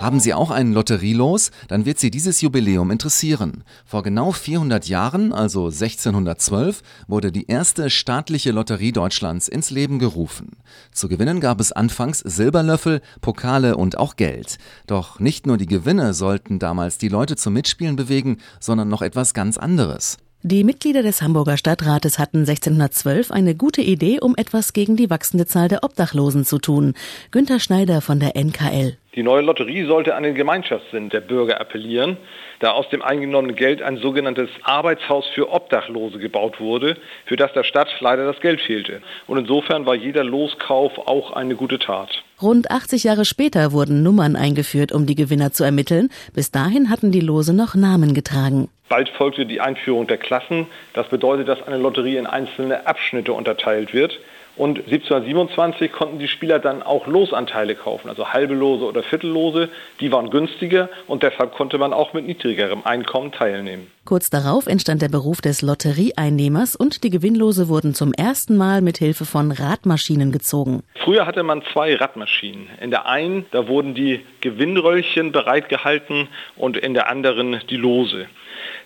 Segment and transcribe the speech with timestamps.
[0.00, 1.50] Haben Sie auch einen Lotterielos?
[1.68, 3.64] Dann wird Sie dieses Jubiläum interessieren.
[3.84, 10.56] Vor genau 400 Jahren, also 1612, wurde die erste staatliche Lotterie Deutschlands ins Leben gerufen.
[10.90, 14.56] Zu gewinnen gab es anfangs Silberlöffel, Pokale und auch Geld.
[14.86, 19.34] Doch nicht nur die Gewinne sollten damals die Leute zum Mitspielen bewegen, sondern noch etwas
[19.34, 20.16] ganz anderes.
[20.42, 25.44] Die Mitglieder des Hamburger Stadtrates hatten 1612 eine gute Idee, um etwas gegen die wachsende
[25.44, 26.94] Zahl der Obdachlosen zu tun.
[27.30, 28.96] Günter Schneider von der NKL.
[29.16, 32.16] Die neue Lotterie sollte an den Gemeinschaftssinn der Bürger appellieren,
[32.60, 37.64] da aus dem eingenommenen Geld ein sogenanntes Arbeitshaus für Obdachlose gebaut wurde, für das der
[37.64, 39.02] Stadt leider das Geld fehlte.
[39.26, 42.22] Und insofern war jeder Loskauf auch eine gute Tat.
[42.40, 46.10] Rund 80 Jahre später wurden Nummern eingeführt, um die Gewinner zu ermitteln.
[46.32, 48.68] Bis dahin hatten die Lose noch Namen getragen.
[48.88, 50.66] Bald folgte die Einführung der Klassen.
[50.94, 54.20] Das bedeutet, dass eine Lotterie in einzelne Abschnitte unterteilt wird.
[54.60, 59.70] Und 1727 konnten die Spieler dann auch Losanteile kaufen, also halbe Lose oder Viertellose.
[60.00, 63.90] Die waren günstiger und deshalb konnte man auch mit niedrigerem Einkommen teilnehmen.
[64.04, 68.98] Kurz darauf entstand der Beruf des Lotterieeinnehmers und die Gewinnlose wurden zum ersten Mal mit
[68.98, 70.82] Hilfe von Radmaschinen gezogen.
[71.02, 72.68] Früher hatte man zwei Radmaschinen.
[72.82, 78.26] In der einen, da wurden die Gewinnröllchen bereitgehalten und in der anderen die Lose.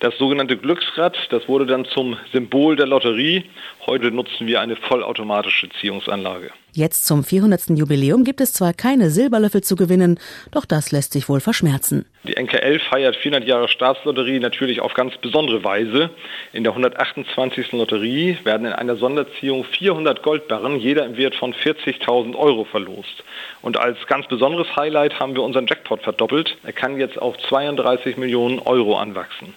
[0.00, 3.44] Das sogenannte Glücksrad, das wurde dann zum Symbol der Lotterie.
[3.86, 6.50] Heute nutzen wir eine vollautomatische Ziehungsanlage.
[6.74, 7.68] Jetzt zum 400.
[7.76, 10.18] Jubiläum gibt es zwar keine Silberlöffel zu gewinnen,
[10.52, 12.06] doch das lässt sich wohl verschmerzen.
[12.24, 16.08] Die NKL feiert 400 Jahre Staatslotterie natürlich auf ganz besondere Weise.
[16.54, 17.72] In der 128.
[17.72, 23.22] Lotterie werden in einer Sonderziehung 400 Goldbarren, jeder im Wert von 40.000 Euro verlost.
[23.60, 26.56] Und als ganz besonderes Highlight haben wir unseren Jackpot verdoppelt.
[26.62, 29.52] Er kann jetzt auf 32 Millionen Euro anwachsen.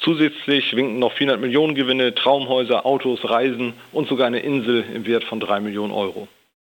[0.00, 5.24] Zusätzlich winken noch 400 Millionen Gewinne, Traumhäuser, Autos, Reisen und sogar eine Insel im Wert
[5.24, 6.28] von 3 Millionen Euro.